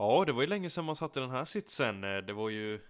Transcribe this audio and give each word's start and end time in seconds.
Ja, 0.00 0.24
det 0.26 0.32
var 0.32 0.40
ju 0.40 0.46
länge 0.46 0.70
sedan 0.70 0.84
man 0.84 0.96
satt 0.96 1.16
i 1.16 1.20
den 1.20 1.30
här 1.30 1.44
sitsen. 1.44 2.04
Eh, 2.04 2.18
det 2.18 2.32
var 2.32 2.50
ju 2.50 2.80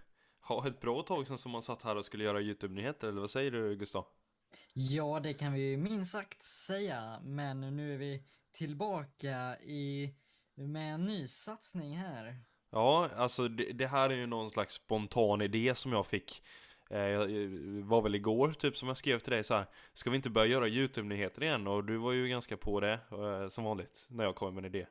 ja, 0.49 0.67
ett 0.67 0.81
bra 0.81 1.01
tag 1.01 1.27
sedan 1.27 1.37
som 1.37 1.51
man 1.51 1.61
satt 1.61 1.83
här 1.83 1.95
och 1.95 2.05
skulle 2.05 2.23
göra 2.23 2.41
YouTube-nyheter, 2.41 3.07
eller 3.07 3.21
vad 3.21 3.29
säger 3.29 3.51
du 3.51 3.75
Gustav? 3.75 4.05
Ja, 4.73 5.19
det 5.19 5.33
kan 5.33 5.53
vi 5.53 5.77
minst 5.77 6.11
sagt 6.11 6.41
säga, 6.41 7.19
men 7.23 7.61
nu 7.75 7.93
är 7.93 7.97
vi 7.97 8.23
tillbaka 8.51 9.57
i 9.59 10.15
med 10.55 10.93
en 10.93 11.03
ny 11.03 11.27
satsning 11.27 11.97
här. 11.97 12.35
Ja, 12.71 13.09
alltså 13.15 13.47
det, 13.47 13.71
det 13.71 13.87
här 13.87 14.09
är 14.09 14.15
ju 14.15 14.27
någon 14.27 14.49
slags 14.49 14.73
spontan 14.73 15.41
idé 15.41 15.75
som 15.75 15.93
jag 15.93 16.07
fick 16.07 16.43
eh, 16.89 16.99
jag 16.99 17.27
var 17.83 18.01
väl 18.01 18.15
igår 18.15 18.53
typ 18.53 18.77
som 18.77 18.87
jag 18.87 18.97
skrev 18.97 19.19
till 19.19 19.31
dig 19.33 19.43
så 19.43 19.53
här 19.53 19.65
Ska 19.93 20.09
vi 20.09 20.15
inte 20.15 20.29
börja 20.29 20.47
göra 20.47 20.67
YouTube-nyheter 20.67 21.43
igen? 21.43 21.67
Och 21.67 21.83
du 21.83 21.97
var 21.97 22.11
ju 22.11 22.27
ganska 22.27 22.57
på 22.57 22.79
det 22.79 22.99
eh, 23.11 23.47
som 23.49 23.63
vanligt 23.63 24.07
när 24.09 24.23
jag 24.23 24.35
kom 24.35 24.55
med 24.55 24.65
en 24.65 24.75
idé 24.75 24.87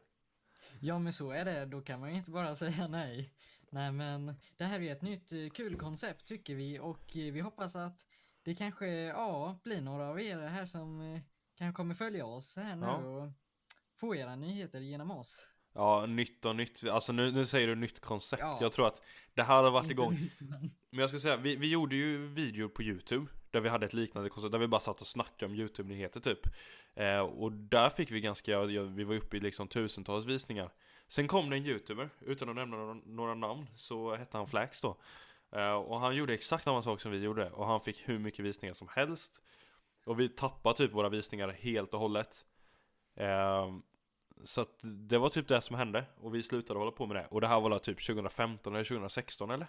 Ja 0.81 0.99
men 0.99 1.13
så 1.13 1.31
är 1.31 1.45
det, 1.45 1.67
då 1.67 1.81
kan 1.81 2.00
man 2.00 2.11
ju 2.11 2.17
inte 2.17 2.31
bara 2.31 2.54
säga 2.57 2.89
nej. 2.89 3.32
Nej 3.71 3.93
men 3.93 4.35
det 4.57 4.64
här 4.64 4.81
är 4.81 4.93
ett 4.93 5.03
nytt 5.03 5.32
eh, 5.32 5.49
kul 5.54 5.77
koncept 5.77 6.27
tycker 6.27 6.54
vi 6.54 6.79
och 6.79 7.11
vi 7.14 7.41
hoppas 7.41 7.77
att 7.77 8.07
det 8.43 8.54
kanske, 8.54 8.86
ja, 8.89 9.61
blir 9.64 9.81
några 9.81 10.08
av 10.08 10.21
er 10.21 10.39
här 10.39 10.67
som 10.67 11.21
kan 11.58 11.72
kommer 11.72 11.94
följa 11.94 12.27
oss 12.27 12.57
här 12.57 12.77
nu 12.77 12.86
ja. 12.86 12.96
och 12.96 13.32
få 13.96 14.17
era 14.17 14.36
nyheter 14.36 14.81
genom 14.81 15.11
oss. 15.11 15.46
Ja, 15.75 16.07
nytt 16.07 16.44
och 16.44 16.57
nytt. 16.57 16.85
Alltså 16.85 17.13
nu, 17.13 17.32
nu 17.32 17.46
säger 17.46 17.69
du 17.69 17.75
nytt 17.75 18.00
koncept. 18.00 18.41
Ja. 18.43 18.58
Jag 18.61 18.72
tror 18.72 18.86
att 18.86 19.03
det 19.35 19.43
här 19.43 19.63
har 19.63 19.71
varit 19.71 19.91
igång. 19.91 20.30
Men 20.91 21.00
jag 21.00 21.08
ska 21.08 21.19
säga, 21.19 21.36
vi, 21.36 21.57
vi 21.57 21.71
gjorde 21.71 21.96
ju 21.96 22.27
videor 22.27 22.69
på 22.69 22.82
YouTube. 22.82 23.27
Där 23.50 23.61
vi 23.61 23.68
hade 23.68 23.86
ett 23.86 23.93
liknande 23.93 24.30
koncept, 24.30 24.52
där 24.52 24.58
vi 24.58 24.68
bara 24.68 24.80
satt 24.80 25.00
och 25.00 25.07
snackade 25.07 25.52
om 25.52 25.58
YouTube-nyheter 25.58 26.20
typ. 26.20 26.40
Eh, 26.94 27.20
och 27.20 27.52
där 27.52 27.90
fick 27.90 28.11
vi 28.11 28.21
ganska, 28.21 28.52
ja, 28.52 28.82
vi 28.82 29.04
var 29.04 29.14
uppe 29.14 29.36
i 29.36 29.40
liksom 29.40 29.68
tusentals 29.68 30.26
visningar. 30.26 30.71
Sen 31.08 31.29
kom 31.29 31.50
det 31.50 31.57
en 31.57 31.66
YouTuber, 31.66 32.11
utan 32.20 32.48
att 32.48 32.56
nämna 32.56 32.77
några, 32.77 32.94
några 32.94 33.34
namn, 33.34 33.66
så 33.77 34.14
hette 34.16 34.36
han 34.36 34.48
Flax 34.48 34.80
då. 34.80 34.96
Eh, 35.52 35.72
och 35.72 36.00
han 36.00 36.16
gjorde 36.16 36.34
exakt 36.34 36.64
samma 36.64 36.82
sak 36.82 37.00
som 37.00 37.12
vi 37.12 37.18
gjorde. 37.18 37.50
Och 37.50 37.66
han 37.66 37.80
fick 37.80 38.08
hur 38.08 38.18
mycket 38.18 38.44
visningar 38.44 38.74
som 38.74 38.88
helst. 38.88 39.40
Och 40.05 40.20
vi 40.20 40.28
tappade 40.28 40.77
typ 40.77 40.92
våra 40.92 41.08
visningar 41.08 41.48
helt 41.48 41.94
och 41.94 42.00
hållet. 42.00 42.44
Eh, 43.14 43.72
så 44.44 44.60
att 44.60 44.78
det 44.83 45.18
var 45.18 45.28
typ 45.28 45.48
det 45.48 45.60
som 45.60 45.77
hände 45.77 46.05
och 46.20 46.34
vi 46.34 46.42
slutade 46.42 46.78
hålla 46.78 46.90
på 46.90 47.06
med 47.06 47.16
det. 47.16 47.27
Och 47.30 47.40
det 47.40 47.46
här 47.46 47.60
var 47.60 47.78
typ 47.78 48.06
2015 48.06 48.74
eller 48.74 48.84
2016 48.84 49.50
eller? 49.50 49.66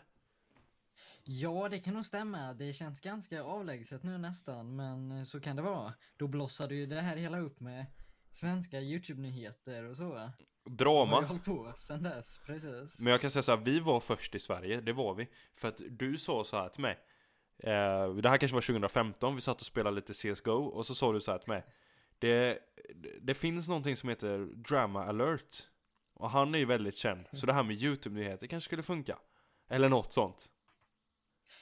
Ja, 1.32 1.70
det 1.70 1.80
kan 1.80 1.94
nog 1.94 2.06
stämma. 2.06 2.54
Det 2.54 2.74
känns 2.74 3.02
ganska 3.02 3.44
avlägset 3.44 4.04
nu 4.04 4.18
nästan, 4.18 4.76
men 4.76 5.26
så 5.26 5.40
kan 5.40 5.56
det 5.56 5.62
vara. 5.62 5.94
Då 6.18 6.28
blossade 6.28 6.76
ju 6.76 6.86
det 6.86 7.02
här 7.02 7.16
hela 7.16 7.40
upp 7.40 7.60
med 7.60 7.86
svenska 8.32 8.82
YouTube-nyheter 8.82 9.84
och 9.84 9.98
så. 9.98 10.32
Drama. 10.66 11.22
Har 11.22 11.38
på 11.38 11.74
sen 11.76 12.04
dess, 12.04 12.40
precis. 12.46 13.00
Men 13.00 13.12
jag 13.12 13.22
kan 13.22 13.32
säga 13.32 13.44
så 13.44 13.56
här, 13.56 13.64
vi 13.64 13.80
var 13.80 14.00
först 14.00 14.36
i 14.36 14.40
Sverige, 14.40 14.82
det 14.82 14.94
var 14.94 15.14
vi. 15.14 15.28
För 15.56 15.68
att 15.68 15.82
du 15.90 16.18
sa 16.18 16.44
så 16.44 16.58
här 16.58 16.70
till 16.70 16.82
mig. 16.82 17.00
Eh, 17.58 18.14
det 18.16 18.30
här 18.30 18.38
kanske 18.38 18.56
var 18.56 18.62
2015, 18.62 19.36
vi 19.36 19.42
satt 19.42 19.60
och 19.60 19.66
spelade 19.66 19.96
lite 19.96 20.14
CSGO 20.14 20.52
och 20.52 20.86
så 20.86 20.96
sa 20.96 21.14
du 21.14 21.22
så 21.22 21.32
här 21.32 21.40
till 21.40 21.50
mig. 21.50 21.66
Det, 22.20 22.60
det 23.22 23.34
finns 23.34 23.68
någonting 23.68 23.96
som 23.96 24.10
heter 24.10 24.38
Drama 24.56 25.06
alert 25.06 25.68
Och 26.14 26.30
han 26.30 26.56
är 26.56 26.60
ju 26.60 26.66
väldigt 26.66 26.96
känd 26.96 27.26
Så 27.32 27.46
det 27.46 27.54
här 27.54 27.64
med 27.64 27.84
YouTube-nyheter 27.84 28.48
kanske 28.48 28.66
skulle 28.66 28.84
funka 28.84 29.20
Eller 29.70 29.90
något 29.90 30.14
sånt 30.14 30.52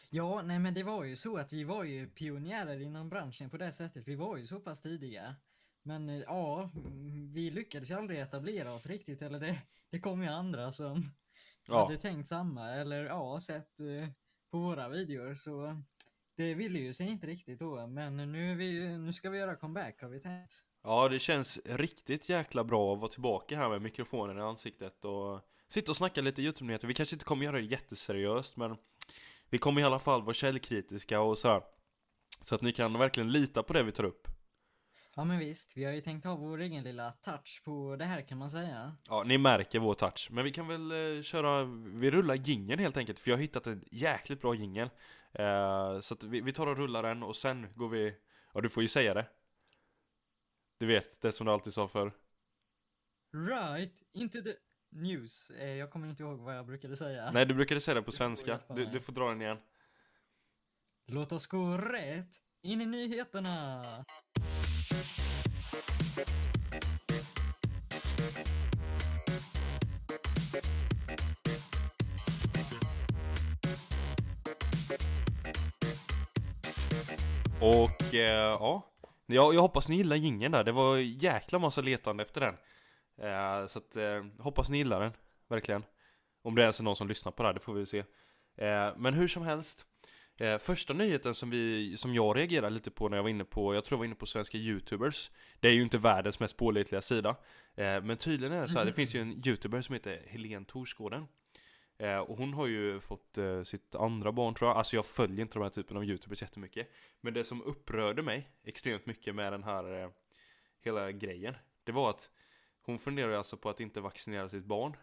Ja, 0.10 0.42
nej 0.42 0.60
men 0.60 0.74
det 0.74 0.84
var 0.84 1.04
ju 1.04 1.16
så 1.16 1.38
att 1.38 1.54
vi 1.54 1.64
var 1.64 1.84
ju 1.84 2.10
pionjärer 2.10 2.82
inom 2.82 3.10
branschen 3.10 3.50
på 3.50 3.58
det 3.58 3.72
sättet 3.72 4.08
Vi 4.08 4.16
var 4.16 4.38
ju 4.38 4.46
så 4.46 4.60
pass 4.60 4.82
tidiga 4.82 5.36
Men 5.84 6.10
eh, 6.10 6.16
ja, 6.16 6.72
vi 7.34 7.52
lyckades 7.52 7.90
ju 7.90 7.94
aldrig 7.94 8.20
etablera 8.20 8.74
oss 8.74 8.86
riktigt 8.86 9.22
Eller 9.22 9.40
det, 9.40 9.62
det 9.90 10.00
kom 10.00 10.24
ju 10.24 10.28
andra 10.28 10.72
som 10.72 11.04
ja. 11.68 11.86
hade 11.86 11.98
tänkt 11.98 12.28
samma 12.28 12.70
Eller 12.70 13.06
ja, 13.06 13.40
sett 13.40 13.80
uh, 13.82 14.08
på 14.52 14.60
våra 14.60 14.90
videor 14.90 15.36
så 15.36 15.82
det 16.38 16.54
ville 16.54 16.80
ju 16.80 16.94
sig 16.94 17.08
inte 17.08 17.28
riktigt 17.28 17.60
då, 17.60 17.88
men 17.88 18.18
nu, 18.18 18.56
vi, 18.56 18.98
nu 18.98 19.14
ska 19.14 19.30
vi 19.30 19.38
göra 19.38 19.56
comeback 19.56 20.02
har 20.02 20.10
vi 20.10 20.20
tänkt. 20.20 20.54
Ja, 20.84 21.10
det 21.10 21.20
känns 21.20 21.60
riktigt 21.66 22.30
jäkla 22.30 22.64
bra 22.64 22.94
att 22.94 23.00
vara 23.00 23.12
tillbaka 23.12 23.58
här 23.58 23.70
med 23.70 23.82
mikrofonen 23.82 24.38
i 24.38 24.42
ansiktet 24.42 25.06
och 25.06 25.42
sitta 25.68 25.92
och 25.92 25.98
snacka 25.98 26.22
lite 26.22 26.42
YouTube-nyheter. 26.42 26.88
Vi 26.88 26.94
kanske 26.94 27.16
inte 27.16 27.26
kommer 27.26 27.46
göra 27.46 27.58
det 27.58 27.64
jätteseriöst, 27.64 28.58
men 28.58 28.78
vi 29.50 29.58
kommer 29.58 29.82
i 29.82 29.84
alla 29.84 30.00
fall 30.00 30.22
vara 30.22 30.34
källkritiska 30.34 31.22
och 31.22 31.38
så 31.38 31.48
här, 31.48 31.62
Så 32.42 32.56
att 32.56 32.62
ni 32.62 32.72
kan 32.72 33.00
verkligen 33.00 33.32
lita 33.32 33.64
på 33.64 33.74
det 33.74 33.84
vi 33.84 33.92
tar 33.92 34.04
upp. 34.04 34.28
Ja 35.16 35.24
men 35.24 35.40
visst, 35.40 35.78
vi 35.78 35.84
har 35.84 35.92
ju 35.94 36.02
tänkt 36.02 36.26
ha 36.26 36.36
vår 36.36 36.62
egen 36.62 36.84
lilla 36.84 37.12
touch 37.12 37.62
på 37.66 37.96
det 37.96 38.06
här 38.06 38.22
kan 38.22 38.38
man 38.38 38.50
säga. 38.50 38.96
Ja, 39.08 39.24
ni 39.24 39.38
märker 39.38 39.80
vår 39.80 39.94
touch. 39.94 40.28
Men 40.32 40.44
vi 40.44 40.52
kan 40.52 40.68
väl 40.68 40.92
eh, 40.92 41.22
köra, 41.22 41.64
vi 42.00 42.12
rullar 42.12 42.36
gingen 42.36 42.80
helt 42.80 42.98
enkelt. 42.98 43.20
För 43.20 43.32
jag 43.32 43.38
har 43.38 43.42
hittat 43.42 43.68
en 43.68 43.84
jäkligt 43.92 44.42
bra 44.42 44.56
jingel. 44.56 44.90
Eh, 45.34 46.00
så 46.00 46.14
att 46.14 46.24
vi, 46.24 46.42
vi 46.42 46.54
tar 46.54 46.68
och 46.68 46.78
rullar 46.78 47.04
den 47.04 47.24
och 47.24 47.36
sen 47.36 47.68
går 47.76 47.90
vi, 47.90 48.16
ja 48.54 48.62
du 48.62 48.70
får 48.70 48.84
ju 48.84 48.90
säga 48.90 49.14
det. 49.14 49.26
Du 50.80 50.86
vet, 50.86 51.22
det 51.22 51.32
som 51.32 51.46
du 51.46 51.52
alltid 51.52 51.74
sa 51.74 51.88
för. 51.88 52.12
Right, 53.34 54.02
into 54.14 54.42
the 54.42 54.54
news. 54.90 55.50
Eh, 55.50 55.70
jag 55.70 55.92
kommer 55.92 56.08
inte 56.08 56.24
ihåg 56.24 56.40
vad 56.40 56.56
jag 56.58 56.66
brukade 56.66 56.96
säga. 56.96 57.32
Nej, 57.32 57.46
du 57.46 57.54
brukade 57.54 57.82
säga 57.82 57.96
det 57.96 58.02
på 58.02 58.12
svenska. 58.12 58.60
Du, 58.76 58.86
du 58.86 59.00
får 59.00 59.14
dra 59.14 59.30
den 59.30 59.42
igen. 59.42 59.58
Låt 61.08 61.32
oss 61.32 61.48
gå 61.48 61.78
rätt 61.78 62.36
in 62.62 62.82
i 62.82 62.86
nyheterna. 62.86 63.84
Och 77.62 78.14
eh, 78.14 78.20
ja, 78.20 78.86
jag, 79.26 79.56
jag 79.56 79.62
hoppas 79.62 79.88
ni 79.88 79.96
gillar 79.96 80.16
gingen 80.16 80.52
där. 80.52 80.64
Det 80.64 80.72
var 80.72 80.98
jäkla 80.98 81.60
massa 81.60 81.82
letande 81.82 82.24
efter 82.24 82.42
den. 82.42 82.56
Eh, 83.22 83.68
så 83.68 83.80
att 83.80 83.96
eh, 83.96 84.26
hoppas 84.40 84.70
ni 84.70 84.78
gillar 84.78 85.00
den, 85.00 85.12
verkligen. 85.48 85.84
Om 86.42 86.56
det 86.56 86.62
är 86.62 86.64
ens 86.64 86.80
är 86.80 86.84
någon 86.84 86.96
som 86.96 87.08
lyssnar 87.08 87.32
på 87.32 87.44
det 87.44 87.50
här, 87.50 87.54
det 87.54 87.60
får 87.60 87.74
vi 87.74 87.86
se. 87.86 88.00
Eh, 88.56 88.94
men 88.98 89.14
hur 89.14 89.28
som 89.28 89.44
helst. 89.44 89.86
Första 90.60 90.94
nyheten 90.94 91.36
som, 91.36 91.50
vi, 91.50 91.98
som 91.98 92.14
jag 92.14 92.38
reagerade 92.38 92.70
lite 92.70 92.92
på 92.92 93.10
när 93.10 93.18
jag 93.18 93.24
var 93.24 93.30
inne 93.30 93.44
på, 93.44 93.76
jag 93.76 93.84
tror 93.84 93.96
jag 93.96 94.00
var 94.00 94.06
inne 94.06 94.16
på 94.16 94.26
svenska 94.26 94.58
youtubers 94.58 95.32
Det 95.60 95.68
är 95.68 95.72
ju 95.72 95.82
inte 95.82 95.98
världens 95.98 96.40
mest 96.40 96.58
pålitliga 96.58 97.02
sida 97.02 97.36
Men 97.76 98.18
tydligen 98.18 98.54
är 98.54 98.62
det 98.62 98.68
så 98.68 98.78
här, 98.78 98.86
det 98.86 98.94
finns 98.94 99.16
ju 99.16 99.22
en 99.22 99.48
youtuber 99.48 99.82
som 99.82 99.94
heter 99.94 100.22
Helene 100.28 100.66
Torsgården 100.66 101.28
Och 102.28 102.38
hon 102.38 102.54
har 102.54 102.68
ju 102.68 103.00
fått 103.00 103.38
sitt 103.64 103.96
andra 103.96 104.32
barn 104.32 104.54
tror 104.54 104.70
jag 104.70 104.78
Alltså 104.78 104.96
jag 104.96 105.06
följer 105.06 105.42
inte 105.42 105.54
de 105.54 105.64
här 105.64 105.70
typen 105.70 105.98
av 105.98 106.06
youtubers 106.06 106.42
jättemycket 106.42 106.92
Men 107.22 107.34
det 107.34 107.44
som 107.44 107.62
upprörde 107.62 108.22
mig 108.22 108.50
extremt 108.64 109.06
mycket 109.06 109.36
med 109.36 109.54
den 109.54 109.64
här 109.64 110.12
hela 110.82 111.12
grejen 111.12 111.56
Det 111.84 111.92
var 111.92 112.10
att 112.10 112.30
hon 112.88 113.00
funderar 113.00 113.32
alltså 113.32 113.58
på 113.58 113.70
att 113.70 113.80
inte 113.80 114.02
vaccinera 114.02 114.50
sitt 114.50 114.66
barn 114.66 114.98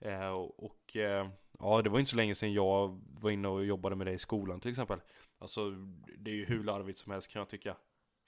Eh, 0.00 0.30
och 0.56 0.96
eh, 0.96 1.30
ja, 1.58 1.82
det 1.82 1.90
var 1.90 1.98
inte 1.98 2.10
så 2.10 2.16
länge 2.16 2.34
sedan 2.34 2.52
jag 2.52 3.00
var 3.20 3.30
inne 3.30 3.48
och 3.48 3.64
jobbade 3.64 3.96
med 3.96 4.06
det 4.06 4.12
i 4.12 4.18
skolan 4.18 4.60
till 4.60 4.70
exempel. 4.70 5.00
Alltså, 5.38 5.70
det 6.18 6.30
är 6.30 6.34
ju 6.34 6.44
hur 6.44 6.64
larvigt 6.64 6.98
som 6.98 7.12
helst 7.12 7.30
kan 7.30 7.40
jag 7.40 7.48
tycka. 7.48 7.76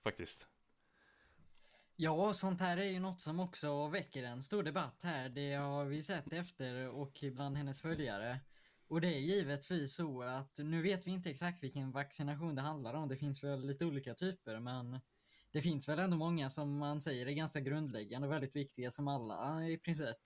Faktiskt. 0.02 0.46
Ja, 1.96 2.34
sånt 2.34 2.60
här 2.60 2.76
är 2.76 2.84
ju 2.84 3.00
något 3.00 3.20
som 3.20 3.40
också 3.40 3.88
väcker 3.88 4.22
en 4.22 4.42
stor 4.42 4.62
debatt 4.62 5.00
här. 5.02 5.28
Det 5.28 5.54
har 5.54 5.84
vi 5.84 6.02
sett 6.02 6.32
efter 6.32 6.88
och 6.88 7.24
bland 7.32 7.56
hennes 7.56 7.80
följare. 7.80 8.40
Och 8.88 9.00
det 9.00 9.08
är 9.08 9.18
givetvis 9.18 9.94
så 9.94 10.22
att 10.22 10.58
nu 10.58 10.82
vet 10.82 11.06
vi 11.06 11.10
inte 11.10 11.30
exakt 11.30 11.62
vilken 11.62 11.90
vaccination 11.90 12.54
det 12.54 12.62
handlar 12.62 12.94
om. 12.94 13.08
Det 13.08 13.16
finns 13.16 13.44
väl 13.44 13.66
lite 13.66 13.84
olika 13.84 14.14
typer, 14.14 14.60
men 14.60 15.00
det 15.52 15.62
finns 15.62 15.88
väl 15.88 15.98
ändå 15.98 16.16
många 16.16 16.50
som 16.50 16.78
man 16.78 17.00
säger 17.00 17.26
är 17.26 17.32
ganska 17.32 17.60
grundläggande 17.60 18.28
och 18.28 18.32
väldigt 18.32 18.56
viktiga 18.56 18.90
som 18.90 19.08
alla 19.08 19.68
i 19.68 19.78
princip 19.78 20.16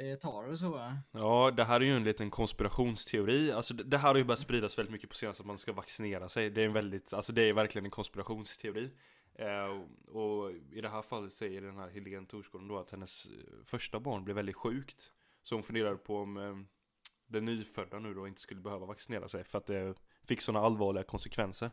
eh, 0.00 0.18
tar 0.18 0.48
och 0.48 0.58
så. 0.58 0.92
Ja, 1.12 1.50
det 1.50 1.64
här 1.64 1.80
är 1.80 1.84
ju 1.84 1.96
en 1.96 2.04
liten 2.04 2.30
konspirationsteori. 2.30 3.52
Alltså 3.52 3.74
det 3.74 3.98
här 3.98 4.08
har 4.08 4.16
ju 4.16 4.24
börjat 4.24 4.40
spridas 4.40 4.78
väldigt 4.78 4.92
mycket 4.92 5.10
på 5.10 5.16
senaste 5.16 5.42
att 5.42 5.46
man 5.46 5.58
ska 5.58 5.72
vaccinera 5.72 6.28
sig. 6.28 6.50
Det 6.50 6.62
är 6.62 6.66
en 6.66 6.72
väldigt, 6.72 7.12
alltså 7.12 7.32
det 7.32 7.42
är 7.42 7.52
verkligen 7.52 7.84
en 7.84 7.90
konspirationsteori. 7.90 8.90
Eh, 9.34 9.82
och 10.14 10.50
i 10.72 10.80
det 10.80 10.88
här 10.88 11.02
fallet 11.02 11.32
säger 11.32 11.62
den 11.62 11.76
här 11.76 11.88
Helene 11.88 12.26
Torsgården 12.26 12.68
då 12.68 12.78
att 12.78 12.90
hennes 12.90 13.26
eh, 13.26 13.64
första 13.64 14.00
barn 14.00 14.24
blev 14.24 14.36
väldigt 14.36 14.56
sjukt. 14.56 15.12
Så 15.42 15.54
hon 15.54 15.62
funderar 15.62 15.96
på 15.96 16.16
om 16.16 16.36
eh, 16.36 16.56
den 17.26 17.44
nyfödda 17.44 17.98
nu 17.98 18.14
då 18.14 18.28
inte 18.28 18.40
skulle 18.40 18.60
behöva 18.60 18.86
vaccinera 18.86 19.28
sig 19.28 19.44
för 19.44 19.58
att 19.58 19.66
det 19.66 19.94
fick 20.24 20.40
sådana 20.40 20.66
allvarliga 20.66 21.04
konsekvenser. 21.04 21.70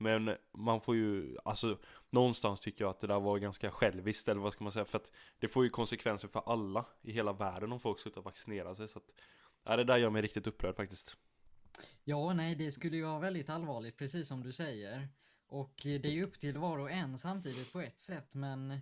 Men 0.00 0.36
man 0.52 0.80
får 0.80 0.96
ju, 0.96 1.36
alltså 1.44 1.78
någonstans 2.10 2.60
tycker 2.60 2.84
jag 2.84 2.90
att 2.90 3.00
det 3.00 3.06
där 3.06 3.20
var 3.20 3.38
ganska 3.38 3.70
själviskt 3.70 4.28
eller 4.28 4.40
vad 4.40 4.52
ska 4.52 4.64
man 4.64 4.72
säga 4.72 4.84
för 4.84 4.98
att 4.98 5.12
det 5.38 5.48
får 5.48 5.64
ju 5.64 5.70
konsekvenser 5.70 6.28
för 6.28 6.42
alla 6.46 6.84
i 7.02 7.12
hela 7.12 7.32
världen 7.32 7.72
om 7.72 7.80
folk 7.80 8.00
slutar 8.00 8.22
vaccinera 8.22 8.74
sig 8.74 8.88
så 8.88 8.98
att 8.98 9.10
ja, 9.64 9.76
det 9.76 9.84
där 9.84 9.96
gör 9.96 10.10
mig 10.10 10.22
riktigt 10.22 10.46
upprörd 10.46 10.76
faktiskt. 10.76 11.16
Ja, 12.04 12.32
nej, 12.32 12.54
det 12.54 12.72
skulle 12.72 12.96
ju 12.96 13.04
vara 13.04 13.18
väldigt 13.18 13.50
allvarligt 13.50 13.96
precis 13.96 14.28
som 14.28 14.42
du 14.42 14.52
säger. 14.52 15.08
Och 15.46 15.74
det 15.82 16.04
är 16.04 16.12
ju 16.12 16.24
upp 16.24 16.38
till 16.38 16.58
var 16.58 16.78
och 16.78 16.90
en 16.90 17.18
samtidigt 17.18 17.72
på 17.72 17.80
ett 17.80 18.00
sätt, 18.00 18.34
men 18.34 18.80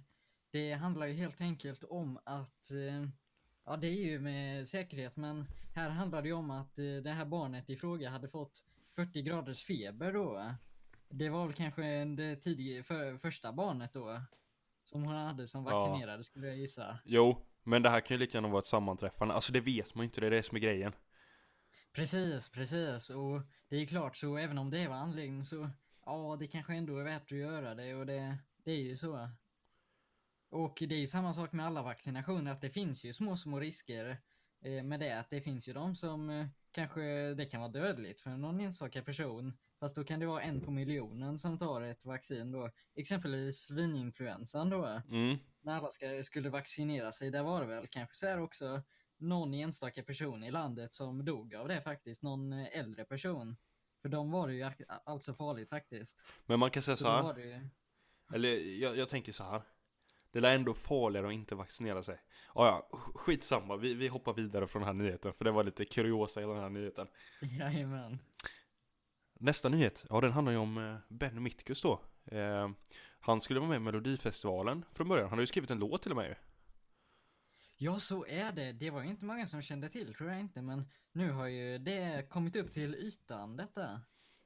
det 0.50 0.72
handlar 0.72 1.06
ju 1.06 1.14
helt 1.14 1.40
enkelt 1.40 1.84
om 1.84 2.18
att 2.24 2.70
eh, 2.70 3.08
Ja, 3.68 3.76
det 3.76 3.86
är 3.86 3.92
ju 3.92 4.20
med 4.20 4.68
säkerhet, 4.68 5.16
men 5.16 5.44
här 5.74 5.90
handlar 5.90 6.22
det 6.22 6.28
ju 6.28 6.34
om 6.34 6.50
att 6.50 6.78
eh, 6.78 6.84
det 6.84 7.10
här 7.10 7.24
barnet 7.24 7.70
i 7.70 7.76
fråga 7.76 8.10
hade 8.10 8.28
fått 8.28 8.64
40 8.96 9.22
graders 9.22 9.64
feber 9.64 10.12
då. 10.12 10.50
Det 11.10 11.28
var 11.28 11.44
väl 11.44 11.54
kanske 11.54 12.04
det 12.04 12.36
tidiga, 12.36 12.82
för, 12.82 13.16
första 13.16 13.52
barnet 13.52 13.92
då. 13.92 14.22
Som 14.84 15.04
hon 15.04 15.14
hade 15.14 15.48
som 15.48 15.64
Ja. 15.66 15.70
vaccinerade 15.78 16.24
skulle 16.24 16.46
jag 16.46 16.56
gissa. 16.56 16.98
Jo, 17.04 17.46
men 17.62 17.82
det 17.82 17.90
här 17.90 18.00
kan 18.00 18.14
ju 18.14 18.18
lika 18.18 18.36
gärna 18.38 18.48
vara 18.48 18.58
ett 18.58 18.66
sammanträffande. 18.66 19.34
Alltså 19.34 19.52
det 19.52 19.60
vet 19.60 19.94
man 19.94 20.02
ju 20.02 20.04
inte, 20.04 20.20
det 20.20 20.26
är 20.26 20.30
det 20.30 20.42
som 20.42 20.56
är 20.56 20.60
grejen. 20.60 20.92
Precis, 21.92 22.48
precis. 22.50 23.10
Och 23.10 23.42
det 23.68 23.76
är 23.76 23.86
klart 23.86 24.16
så 24.16 24.36
även 24.36 24.58
om 24.58 24.70
det 24.70 24.88
var 24.88 24.96
anledningen 24.96 25.44
så 25.44 25.70
ja, 26.06 26.36
det 26.40 26.46
kanske 26.46 26.74
ändå 26.74 26.98
är 26.98 27.04
värt 27.04 27.32
att 27.32 27.38
göra 27.38 27.74
det 27.74 27.94
och 27.94 28.06
det, 28.06 28.38
det 28.64 28.70
är 28.72 28.82
ju 28.82 28.96
så. 28.96 29.28
Och 30.50 30.76
det 30.80 30.94
är 30.94 30.98
ju 30.98 31.06
samma 31.06 31.34
sak 31.34 31.52
med 31.52 31.66
alla 31.66 31.82
vaccinationer 31.82 32.52
att 32.52 32.60
det 32.60 32.70
finns 32.70 33.04
ju 33.04 33.12
små, 33.12 33.36
små 33.36 33.60
risker 33.60 34.18
med 34.60 35.00
det. 35.00 35.18
Att 35.18 35.30
det 35.30 35.40
finns 35.40 35.68
ju 35.68 35.72
de 35.72 35.96
som 35.96 36.30
eh, 36.30 36.46
kanske 36.70 37.00
det 37.34 37.46
kan 37.46 37.60
vara 37.60 37.70
dödligt 37.72 38.20
för 38.20 38.30
någon 38.30 38.60
enstaka 38.60 39.02
person. 39.02 39.52
Fast 39.80 39.96
då 39.96 40.04
kan 40.04 40.20
det 40.20 40.26
vara 40.26 40.42
en 40.42 40.60
på 40.60 40.70
miljonen 40.70 41.38
som 41.38 41.58
tar 41.58 41.82
ett 41.82 42.04
vaccin 42.04 42.52
då. 42.52 42.70
Exempelvis 42.94 43.58
svininfluensan 43.60 44.70
då 44.70 45.02
Mm. 45.10 45.36
när 45.60 45.76
alla 45.76 45.90
ska, 45.90 46.22
skulle 46.24 46.50
vaccinera 46.50 47.12
sig, 47.12 47.30
där 47.30 47.42
var 47.42 47.60
det 47.60 47.66
väl 47.66 47.86
kanske 47.86 48.16
så 48.16 48.26
här 48.26 48.40
också 48.40 48.82
någon 49.16 49.54
enstaka 49.54 50.02
person 50.02 50.44
i 50.44 50.50
landet 50.50 50.94
som 50.94 51.24
dog 51.24 51.54
av 51.54 51.68
det 51.68 51.80
faktiskt, 51.80 52.22
någon 52.22 52.52
eh, 52.52 52.78
äldre 52.78 53.04
person. 53.04 53.56
För 54.02 54.08
de 54.08 54.30
var 54.30 54.48
det 54.48 54.54
ju 54.54 54.70
alltså 55.04 55.34
farligt 55.34 55.68
faktiskt. 55.68 56.24
Men 56.46 56.58
man 56.58 56.70
kan 56.70 56.82
säga 56.82 56.96
Så 56.96 57.04
så 57.04 57.32
här. 57.32 57.38
ju... 57.38 57.68
Eller 58.34 58.48
jag, 58.82 58.96
jag 58.96 59.08
tänker 59.08 59.32
så 59.32 59.44
här. 59.44 59.62
Det 60.32 60.38
är 60.38 60.54
ändå 60.54 60.74
farligare 60.74 61.26
att 61.26 61.32
inte 61.32 61.54
vaccinera 61.54 62.02
sig. 62.02 62.20
Ja, 62.54 62.88
ja, 62.92 62.98
skitsamma. 63.14 63.76
Vi, 63.76 63.94
vi 63.94 64.08
hoppar 64.08 64.32
vidare 64.32 64.66
från 64.66 64.82
den 64.82 64.86
här 64.86 65.04
nyheten. 65.04 65.32
För 65.32 65.44
det 65.44 65.50
var 65.50 65.64
lite 65.64 65.84
kuriosa 65.84 66.42
i 66.42 66.44
den 66.44 66.56
här 66.56 66.68
nyheten. 66.68 67.06
Jajamän. 67.40 68.18
Nästa 69.40 69.68
nyhet, 69.68 70.06
ja 70.08 70.20
den 70.20 70.32
handlar 70.32 70.52
ju 70.52 70.58
om 70.58 70.78
eh, 70.78 70.96
Ben 71.08 71.42
Mitkus 71.42 71.82
då. 71.82 72.00
Eh, 72.24 72.70
han 73.20 73.40
skulle 73.40 73.60
vara 73.60 73.68
med 73.68 73.76
i 73.76 73.80
Melodifestivalen 73.80 74.84
från 74.92 75.08
början. 75.08 75.28
Han 75.28 75.38
har 75.38 75.42
ju 75.42 75.46
skrivit 75.46 75.70
en 75.70 75.78
låt 75.78 76.02
till 76.02 76.12
och 76.12 76.16
med 76.16 76.28
ju. 76.28 76.34
Ja, 77.76 77.98
så 77.98 78.26
är 78.26 78.52
det. 78.52 78.72
Det 78.72 78.90
var 78.90 79.02
ju 79.02 79.08
inte 79.08 79.24
många 79.24 79.46
som 79.46 79.62
kände 79.62 79.88
till, 79.88 80.14
tror 80.14 80.30
jag 80.30 80.40
inte, 80.40 80.62
men 80.62 80.88
nu 81.12 81.30
har 81.30 81.46
ju 81.46 81.78
det 81.78 82.28
kommit 82.30 82.56
upp 82.56 82.70
till 82.70 82.94
ytan, 82.94 83.56
detta. 83.56 84.00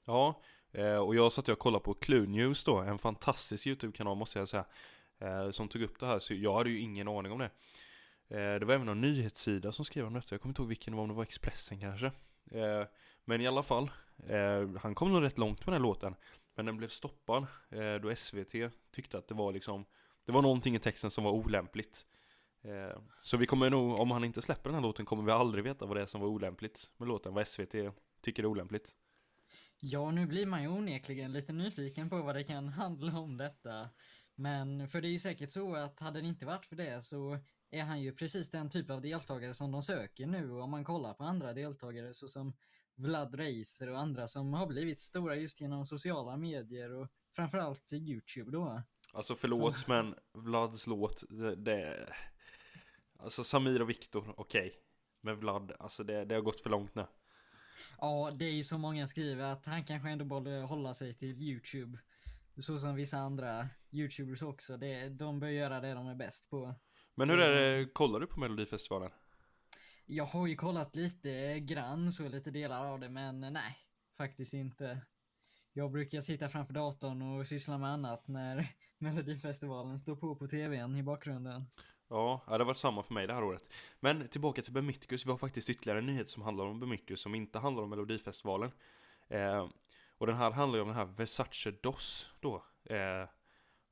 Ja, 0.07 0.43
eh, 0.73 0.97
och 0.97 1.15
jag 1.15 1.33
satt 1.33 1.49
och 1.49 1.59
kollade 1.59 1.85
på 1.85 1.95
Clue 1.95 2.27
News 2.27 2.65
då, 2.65 2.79
en 2.79 2.99
fantastisk 2.99 3.67
YouTube-kanal 3.67 4.17
måste 4.17 4.39
jag 4.39 4.49
säga. 4.49 4.65
Eh, 5.23 5.51
som 5.51 5.69
tog 5.69 5.83
upp 5.83 6.01
det 6.01 6.07
här, 6.07 6.19
så 6.19 6.35
jag 6.35 6.55
hade 6.55 6.71
ju 6.71 6.81
ingen 6.81 7.09
aning 7.09 7.33
om 7.33 7.39
det. 7.39 7.51
Eh, 8.29 8.61
det 8.61 8.65
var 8.65 8.75
även 8.75 8.87
någon 8.87 9.01
nyhetssida 9.01 9.73
som 9.73 9.85
skrev 9.85 10.07
om 10.07 10.15
detta, 10.15 10.35
jag 10.35 10.41
kommer 10.41 10.51
inte 10.51 10.63
ihåg 10.63 10.69
vilken 10.69 10.93
det 10.93 10.97
var, 10.97 11.03
om 11.03 11.09
det 11.09 11.15
var 11.15 11.23
Expressen 11.23 11.81
kanske. 11.81 12.07
Eh, 12.51 12.87
men 13.25 13.41
i 13.41 13.47
alla 13.47 13.63
fall, 13.63 13.91
eh, 14.27 14.69
han 14.81 14.95
kom 14.95 15.13
nog 15.13 15.23
rätt 15.23 15.39
långt 15.39 15.59
med 15.59 15.67
den 15.67 15.83
här 15.83 15.89
låten. 15.89 16.15
Men 16.55 16.67
den 16.67 16.77
blev 16.77 16.89
stoppad 16.89 17.47
eh, 17.71 17.95
då 17.95 18.17
SVT 18.17 18.55
tyckte 18.91 19.19
att 19.19 19.29
det 19.29 19.35
var 19.35 19.53
liksom, 19.53 19.85
det 20.27 20.33
var 20.33 20.43
någonting 20.43 20.75
i 20.75 20.79
texten 20.79 21.11
som 21.11 21.25
var 21.25 21.33
olämpligt. 21.33 22.07
Eh, 22.63 23.01
så 23.23 23.37
vi 23.37 23.47
kommer 23.47 23.71
nog, 23.71 24.01
om 24.01 24.11
han 24.11 24.25
inte 24.25 24.43
släpper 24.43 24.71
den 24.71 24.75
här 24.75 24.83
låten 24.83 25.07
kommer 25.07 25.23
vi 25.23 25.33
aldrig 25.33 25.65
veta 25.65 25.87
vad 25.87 25.97
det 25.97 26.03
är 26.03 26.07
som 26.07 26.21
var 26.21 26.29
olämpligt 26.29 26.91
med 26.97 27.09
låten, 27.09 27.35
vad 27.35 27.49
SVT 27.49 27.75
tycker 28.21 28.43
är 28.43 28.47
olämpligt. 28.47 28.95
Ja, 29.85 30.11
nu 30.11 30.27
blir 30.27 30.47
man 30.47 30.63
ju 30.63 30.69
onekligen 30.69 31.33
lite 31.33 31.53
nyfiken 31.53 32.11
på 32.11 32.23
vad 32.23 32.35
det 32.35 32.45
kan 32.45 32.69
handla 32.69 33.19
om 33.19 33.37
detta. 33.37 33.89
Men 34.35 34.89
för 34.89 35.01
det 35.01 35.09
är 35.09 35.13
ju 35.13 35.19
säkert 35.19 35.51
så 35.51 35.75
att 35.75 36.01
hade 36.01 36.21
det 36.21 36.27
inte 36.27 36.47
varit 36.47 36.67
för 36.67 36.77
det 36.77 37.03
så 37.03 37.39
är 37.71 37.83
han 37.83 38.03
ju 38.03 38.13
precis 38.13 38.51
den 38.51 38.71
typ 38.71 38.91
av 38.91 39.01
deltagare 39.01 39.55
som 39.55 39.73
de 39.73 39.83
söker 39.83 40.27
nu 40.27 40.51
om 40.51 40.71
man 40.71 40.85
kollar 40.85 41.15
på 41.15 41.25
andra 41.25 41.53
deltagare 41.53 42.15
såsom 42.15 42.53
Vlad 42.95 43.35
Reiser 43.35 43.91
och 43.91 43.99
andra 43.99 44.29
som 44.29 44.55
har 44.55 44.67
blivit 44.67 44.99
stora 44.99 45.37
just 45.37 45.61
genom 45.61 45.87
sociala 45.87 46.37
medier 46.37 46.93
och 46.93 47.09
framförallt 47.37 47.93
Youtube 47.93 48.51
då. 48.51 48.83
Alltså 49.13 49.35
förlåt 49.35 49.89
men 49.89 50.15
Vlads 50.33 50.87
låt, 50.87 51.25
det, 51.29 51.57
det 51.57 52.09
Alltså 53.19 53.45
Samir 53.45 53.83
och 53.83 53.91
Viktor, 53.91 54.35
okej 54.37 54.75
Men 55.21 55.37
Vlad, 55.37 55.73
alltså 55.79 56.05
det, 56.05 56.25
det 56.25 56.35
har 56.35 56.43
gått 56.43 56.61
för 56.61 56.71
långt 56.71 56.95
nu 56.95 57.07
Ja, 57.99 58.31
det 58.35 58.45
är 58.45 58.53
ju 58.53 58.65
så 58.65 58.79
många 58.79 59.07
skriver 59.07 59.45
att 59.45 59.67
han 59.67 59.85
kanske 59.85 60.09
ändå 60.09 60.25
borde 60.25 60.51
hålla 60.51 60.95
sig 60.95 61.15
till 61.15 61.43
Youtube. 61.43 61.99
Så 62.59 62.79
som 62.79 62.95
vissa 62.95 63.19
andra 63.19 63.69
Youtubers 63.91 64.43
också. 64.43 64.77
Det, 64.77 65.09
de 65.09 65.41
bör 65.41 65.49
göra 65.49 65.81
det 65.81 65.95
de 65.95 66.07
är 66.07 66.15
bäst 66.15 66.51
på. 66.51 66.75
Men 67.15 67.31
hur 67.31 67.41
är 67.41 67.79
det, 67.79 67.87
kollar 67.93 68.21
du 68.21 68.27
på 68.27 68.41
Melodifestivalen? 68.41 69.11
Jag 70.07 70.25
har 70.25 70.47
ju 70.47 70.57
kollat 70.57 70.97
lite 70.97 71.61
grann, 71.61 72.13
så 72.13 72.29
lite 72.29 72.51
delar 72.51 72.87
av 72.87 73.01
det, 73.01 73.09
men 73.09 73.41
nej, 73.41 73.77
faktiskt 74.17 74.55
inte. 74.55 75.01
Jag 75.73 75.91
brukar 75.91 76.21
sitta 76.21 76.49
framför 76.49 76.75
datorn 76.75 77.23
och 77.23 77.47
syssla 77.47 77.79
med 77.79 77.91
annat 77.91 78.29
när 78.29 78.67
Melodifestivalen 78.99 79.99
står 79.99 80.17
på 80.17 80.37
på 80.37 80.47
tvn 80.47 80.97
i 80.97 81.03
bakgrunden. 81.03 81.65
Ja, 82.09 82.43
det 82.47 82.53
har 82.53 82.65
varit 82.65 82.77
samma 82.77 83.03
för 83.03 83.15
mig 83.15 83.27
det 83.27 83.35
här 83.35 83.45
året 83.45 83.73
Men 84.01 84.29
tillbaka 84.29 84.63
till 84.63 84.73
Bemytkus, 84.73 85.27
vi 85.27 85.31
har 85.31 85.39
faktiskt 85.39 85.71
ytterligare 85.71 85.99
en 85.99 86.07
nyhet 86.07 86.31
som 86.31 86.43
handlar 86.43 86.65
om 86.65 86.81
Bemytkus 86.81 87.21
som 87.21 87.35
inte 87.35 87.59
handlar 87.59 87.83
om 87.83 87.91
Melodifestivalen 87.91 88.71
eh, 89.29 89.69
Och 90.23 90.27
den 90.27 90.37
här 90.37 90.51
handlar 90.51 90.77
ju 90.77 90.83
om 90.83 90.89
den 90.89 90.97
här 90.97 91.05
Versace 91.05 91.71
DOS 91.71 92.31
då 92.41 92.65
eh, 92.85 93.29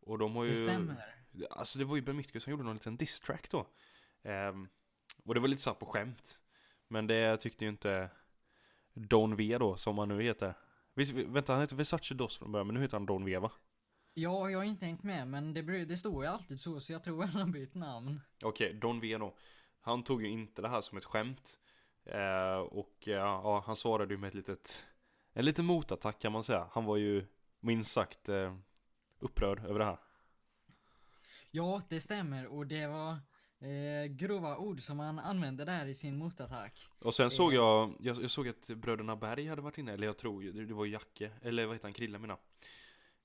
Och 0.01 0.19
de 0.19 0.37
har 0.37 0.45
ju 0.45 0.51
Det 0.51 0.57
stämmer. 0.57 1.15
Alltså 1.51 1.79
det 1.79 1.85
var 1.85 1.97
ju 1.97 2.03
Bemytkus 2.03 2.43
som 2.43 2.51
gjorde 2.51 2.63
någon 2.63 2.75
liten 2.75 2.97
diss-track 2.97 3.51
då 3.51 3.67
Ehm, 4.23 4.69
Och 5.25 5.35
det 5.35 5.41
var 5.41 5.49
lite 5.49 5.63
så 5.63 5.75
på 5.75 5.87
skämt 5.87 6.41
Men 6.89 7.07
det 7.07 7.37
tyckte 7.37 7.65
ju 7.65 7.71
inte 7.71 8.11
Don 8.93 9.37
V 9.37 9.59
då, 9.59 9.77
som 9.77 9.99
han 9.99 10.09
nu 10.09 10.23
heter 10.23 10.55
Visst, 10.95 11.13
vänta 11.13 11.53
han 11.53 11.61
heter 11.61 11.77
Versace 11.77 12.15
DOS 12.15 12.39
från 12.39 12.53
början, 12.53 12.67
men 12.67 12.75
nu 12.75 12.81
heter 12.81 12.97
han 12.97 13.07
Don 13.07 13.25
V 13.25 13.39
va? 13.39 13.53
Ja, 14.15 14.51
jag 14.51 14.59
har 14.59 14.65
inte 14.65 14.87
hängt 14.87 15.03
med, 15.03 15.29
men 15.29 15.55
det, 15.55 15.85
det 15.85 15.97
står 15.97 16.25
ju 16.25 16.31
alltid 16.31 16.61
så, 16.61 16.81
så 16.81 16.93
jag 16.93 17.05
tror 17.05 17.23
han 17.27 17.43
har 17.43 17.53
bytt 17.53 17.75
namn. 17.75 18.21
Okej, 18.43 18.75
Don 18.75 19.01
V 19.01 19.19
då 19.19 19.37
Han 19.81 20.05
tog 20.05 20.23
ju 20.23 20.29
inte 20.29 20.63
det 20.63 20.69
här 20.69 20.81
som 20.81 20.99
ett 20.99 21.05
skämt 21.05 21.59
eh, 22.05 22.59
Och 22.59 23.09
eh, 23.09 23.15
ja, 23.15 23.63
han 23.67 23.77
svarade 23.77 24.15
ju 24.15 24.19
med 24.19 24.29
ett 24.29 24.35
litet 24.35 24.85
En 25.33 25.45
liten 25.45 25.65
motattack 25.65 26.19
kan 26.19 26.33
man 26.33 26.45
säga. 26.45 26.69
Han 26.73 26.85
var 26.85 26.97
ju 26.97 27.27
minst 27.61 27.93
sagt 27.93 28.29
eh, 28.29 28.57
upprörd 29.19 29.65
över 29.65 29.79
det 29.79 29.85
här. 29.85 29.99
Ja, 31.51 31.83
det 31.89 32.01
stämmer, 32.01 32.47
och 32.47 32.67
det 32.67 32.87
var 32.87 33.11
eh, 33.69 34.07
grova 34.09 34.57
ord 34.57 34.81
som 34.81 34.99
han 34.99 35.19
använde 35.19 35.65
där 35.65 35.87
i 35.87 35.95
sin 35.95 36.17
motattack. 36.17 36.89
Och 36.99 37.15
sen 37.15 37.31
såg 37.31 37.53
Eh. 37.53 37.57
jag, 37.57 37.97
jag, 38.01 38.23
jag 38.23 38.31
såg 38.31 38.49
att 38.49 38.67
bröderna 38.67 39.17
Berg 39.17 39.47
hade 39.47 39.63
varit 39.63 39.79
inne, 39.79 39.93
eller 39.93 40.07
jag 40.07 40.19
tror 40.19 40.43
det, 40.43 40.65
det 40.65 40.75
var 40.75 40.87
Jacke, 40.87 41.33
eller 41.43 41.67
vad 41.67 41.75
heter 41.75 41.87
han, 41.87 41.93
Krille 41.93 42.19
mina 42.19 42.37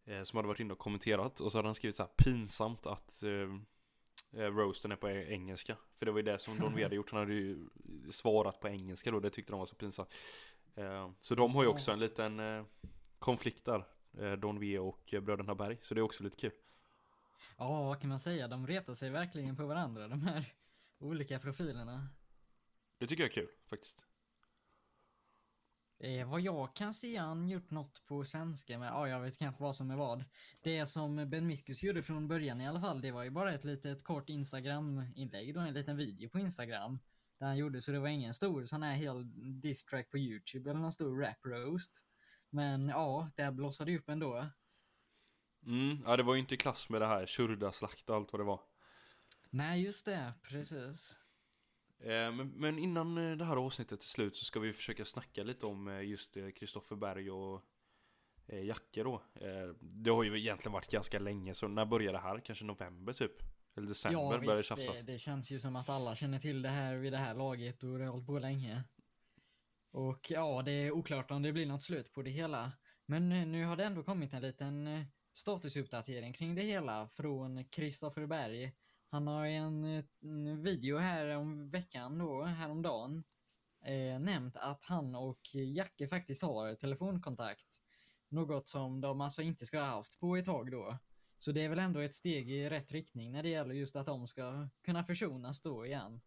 eh, 0.05 0.23
Som 0.23 0.37
hade 0.37 0.47
varit 0.47 0.59
inne 0.59 0.73
och 0.73 0.79
kommenterat, 0.79 1.39
och 1.39 1.51
så 1.51 1.57
hade 1.57 1.67
han 1.67 1.75
skrivit 1.75 1.95
så 1.95 2.03
här 2.03 2.11
pinsamt 2.17 2.85
att 2.85 3.23
eh, 3.23 4.39
roasten 4.39 4.91
är 4.91 4.95
på 4.95 5.09
engelska. 5.09 5.77
För 5.95 6.05
det 6.05 6.11
var 6.11 6.19
ju 6.19 6.23
det 6.25 6.39
som 6.39 6.59
Don 6.59 6.75
V 6.75 6.83
hade 6.83 6.95
gjort, 6.95 7.11
han 7.11 7.19
hade 7.19 7.33
ju 7.33 7.67
svarat 8.11 8.59
på 8.59 8.67
engelska 8.67 9.11
då, 9.11 9.19
det 9.19 9.29
tyckte 9.29 9.53
de 9.53 9.59
var 9.59 9.65
så 9.65 9.75
pinsamt 9.75 10.13
Så 11.19 11.35
de 11.35 11.55
har 11.55 11.63
ju 11.63 11.69
också 11.69 11.91
en 11.91 11.99
liten 11.99 12.39
eh, 12.39 12.65
konflikt 13.19 13.65
där, 13.65 13.85
eh, 14.17 14.31
Don 14.31 14.59
V 14.59 14.79
och 14.79 15.13
eh, 15.13 15.21
bröderna 15.21 15.55
Berg, 15.55 15.77
så 15.81 15.93
det 15.93 15.99
är 15.99 16.03
också 16.03 16.23
lite 16.23 16.37
kul 16.37 16.51
Ja, 17.57 17.83
vad 17.83 17.99
kan 18.01 18.09
man 18.09 18.19
säga? 18.19 18.47
De 18.47 18.67
retar 18.67 18.93
sig 18.93 19.09
verkligen 19.09 19.55
på 19.55 19.65
varandra, 19.65 20.07
de 20.07 20.21
här 20.21 20.53
olika 20.99 21.39
profilerna. 21.39 22.09
Det 22.97 23.07
tycker 23.07 23.23
jag 23.23 23.29
är 23.29 23.33
kul, 23.33 23.49
faktiskt 23.69 24.05
Eh, 25.99 26.29
vad 26.29 26.41
jag 26.41 26.75
kan 26.75 26.93
se 26.93 27.17
han 27.17 27.49
gjort 27.49 27.71
något 27.71 28.05
på 28.05 28.25
svenska 28.25 28.79
med, 28.79 28.87
ja 28.87 29.07
jag 29.07 29.19
vet 29.19 29.37
kanske 29.37 29.63
vad 29.63 29.75
som 29.75 29.91
är 29.91 29.95
vad. 29.95 30.23
Det 30.61 30.85
som 30.85 31.29
Ben 31.29 31.47
Mitkus 31.47 31.83
gjorde 31.83 32.03
från 32.03 32.27
början 32.27 32.61
i 32.61 32.67
alla 32.67 32.81
fall, 32.81 33.01
det 33.01 33.11
var 33.11 33.23
ju 33.23 33.29
bara 33.29 33.53
ett 33.53 33.63
litet 33.63 34.03
kort 34.03 34.29
Instagram-inlägg 34.29 35.53
då, 35.53 35.59
en 35.59 35.73
liten 35.73 35.97
video 35.97 36.29
på 36.29 36.39
Instagram. 36.39 36.99
Där 37.37 37.47
han 37.47 37.57
gjorde, 37.57 37.81
så 37.81 37.91
det 37.91 37.99
var 37.99 38.07
ingen 38.07 38.33
stor 38.33 38.65
sån 38.65 38.83
här 38.83 38.95
hel 38.95 39.25
diss-track 39.61 40.11
på 40.11 40.17
YouTube 40.17 40.69
eller 40.69 40.79
någon 40.79 40.91
stor 40.93 41.21
rap-roast. 41.21 41.91
Men 42.49 42.87
ja, 42.89 43.29
det 43.35 43.43
här 43.43 43.51
blossade 43.51 43.91
ju 43.91 43.97
upp 43.99 44.09
ändå. 44.09 44.49
Mm, 45.65 45.97
ja 46.05 46.17
det 46.17 46.23
var 46.23 46.33
ju 46.33 46.39
inte 46.39 46.55
i 46.55 46.57
klass 46.57 46.89
med 46.89 47.01
det 47.01 47.07
här 47.07 47.25
Shurda, 47.25 47.71
slakta, 47.71 48.15
allt 48.15 48.33
vad 48.33 48.39
det 48.39 48.43
var 48.45 48.59
Nej, 49.49 49.83
just 49.83 50.05
det, 50.05 50.33
precis. 50.41 51.15
Eh, 51.99 52.31
Men, 52.31 52.47
men 52.55 52.79
innan 52.79 53.17
eh, 53.17 53.37
det 53.37 53.45
här 53.45 53.55
avsnittet 53.55 54.01
är 54.01 54.05
slut 54.07 54.35
så 54.35 54.45
ska 54.45 54.59
vi 54.59 54.73
försöka 54.73 55.05
snacka 55.05 55.43
lite 55.43 55.65
om 55.65 55.87
eh, 55.87 56.01
just 56.01 56.37
Kristoffer 56.55 56.95
Berg 56.95 57.31
och 57.31 57.61
eh, 58.47 58.65
Jacke 58.65 59.03
då. 59.03 59.13
Eh, 59.35 59.75
Det 59.79 60.09
har 60.09 60.23
ju 60.23 60.39
egentligen 60.39 60.73
varit 60.73 60.91
ganska 60.91 61.19
länge, 61.19 61.53
så 61.53 61.67
när 61.67 61.85
började 61.85 62.17
det 62.17 62.21
här? 62.21 62.39
Kanske 62.39 62.65
november 62.65 63.13
typ? 63.13 63.31
Eller 63.77 63.87
december 63.87 64.19
Ja, 64.19 64.29
började 64.29 64.45
det 64.45 64.57
visst, 64.57 64.69
tjafsas? 64.69 64.95
det, 64.95 65.01
det 65.01 65.19
känns 65.19 65.51
ju 65.51 65.59
som 65.59 65.75
att 65.75 65.89
alla 65.89 66.15
känner 66.15 66.39
till 66.39 66.61
det 66.61 66.69
här 66.69 66.95
vid 66.95 67.13
det 67.13 67.17
här 67.17 67.33
laget 67.33 67.83
och 67.83 67.99
det 67.99 68.05
har 68.05 68.11
hållit 68.11 68.27
på 68.27 68.39
länge. 68.39 68.83
Och 69.91 70.31
ja, 70.31 70.61
det 70.61 70.71
är 70.71 70.91
oklart 70.91 71.31
om 71.31 71.41
det 71.41 71.51
blir 71.53 71.65
något 71.65 71.83
slut 71.83 72.13
på 72.13 72.21
det 72.21 72.29
hela. 72.29 72.71
Men 73.05 73.29
nu 73.29 73.65
har 73.65 73.75
det 73.75 73.83
ändå 73.85 74.03
kommit 74.03 74.33
en 74.33 74.41
liten 74.41 74.87
eh, 74.87 75.03
statusuppdatering 75.33 76.33
kring 76.33 76.55
det 76.55 76.61
hela 76.61 77.07
från 77.07 77.65
Kristoffer 77.65 78.25
Berg. 78.25 78.73
Han 79.09 79.27
har 79.27 79.45
en 79.45 80.03
video 80.63 80.97
här 80.97 81.37
om 81.37 81.69
veckan 81.69 82.17
då, 82.17 82.43
häromdagen, 82.43 83.23
eh, 83.85 84.19
nämnt 84.19 84.55
att 84.55 84.83
han 84.83 85.15
och 85.15 85.41
Jacke 85.53 86.07
faktiskt 86.07 86.41
har 86.41 86.75
telefonkontakt. 86.75 87.79
Något 88.29 88.67
som 88.67 89.01
de 89.01 89.21
alltså 89.21 89.41
inte 89.41 89.65
ska 89.65 89.79
ha 89.79 89.85
haft 89.85 90.19
på 90.19 90.35
ett 90.37 90.45
tag 90.45 90.71
då. 90.71 90.97
Så 91.45 91.51
det 91.51 91.61
är 91.61 91.69
väl 91.69 91.79
ändå 91.79 91.99
ett 91.99 92.13
steg 92.13 92.51
i 92.51 92.69
rätt 92.69 92.91
riktning 92.91 93.31
när 93.31 93.43
det 93.43 93.49
gäller 93.49 93.75
just 93.75 93.95
att 93.95 94.05
de 94.05 94.27
ska 94.27 94.67
kunna 94.85 95.03
försonas 95.03 95.61
då 95.61 95.85
igen. 95.85 96.21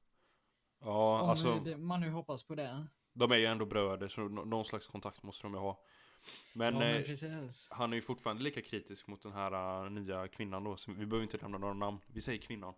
Ja, 0.80 1.22
Om 1.22 1.30
alltså 1.30 1.60
det, 1.64 1.76
man 1.76 2.00
nu 2.00 2.10
hoppas 2.10 2.42
på 2.42 2.54
det. 2.54 2.87
de 3.12 3.32
är 3.32 3.37
ju 3.37 3.44
ändå 3.44 3.66
bröder 3.66 4.08
så 4.08 4.20
nå- 4.20 4.44
någon 4.44 4.64
slags 4.64 4.87
kontakt 4.87 5.22
måste 5.22 5.42
de 5.42 5.54
ju 5.54 5.60
ha. 5.60 5.84
Men, 6.52 6.75
ja, 6.75 6.80
men 6.80 7.40
eh, 7.42 7.50
han 7.70 7.92
är 7.92 7.96
ju 7.96 8.02
fortfarande 8.02 8.42
lika 8.42 8.62
kritisk 8.62 9.06
mot 9.06 9.22
den 9.22 9.32
här 9.32 9.84
uh, 9.84 9.90
nya 9.90 10.28
kvinnan 10.28 10.64
då. 10.64 10.76
Så 10.76 10.92
vi 10.92 11.06
behöver 11.06 11.22
inte 11.22 11.38
nämna 11.42 11.58
några 11.58 11.75
namn, 11.75 11.98
vi 12.06 12.20
säger 12.20 12.38
kvinnan. 12.38 12.75